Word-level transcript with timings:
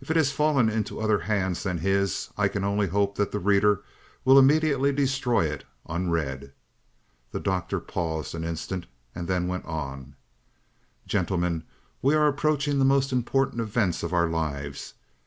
If 0.00 0.10
it 0.10 0.16
has 0.16 0.32
fallen 0.32 0.70
into 0.70 0.98
other 0.98 1.18
hands 1.18 1.62
than 1.62 1.76
his 1.76 2.30
I 2.38 2.48
can 2.48 2.64
only 2.64 2.86
hope 2.86 3.16
that 3.16 3.32
the 3.32 3.38
reader 3.38 3.82
will 4.24 4.38
immediately 4.38 4.92
destroy 4.94 5.44
it 5.44 5.64
unread.'" 5.86 6.54
The 7.32 7.40
Doctor 7.40 7.78
paused 7.78 8.34
an 8.34 8.44
instant, 8.44 8.86
then 9.12 9.46
went 9.46 9.66
on. 9.66 10.16
"Gentlemen, 11.06 11.64
we 12.00 12.14
are 12.14 12.28
approaching 12.28 12.78
the 12.78 12.86
most 12.86 13.12
important 13.12 13.60
events 13.60 14.02
of 14.02 14.14
our 14.14 14.26
lives. 14.30 14.94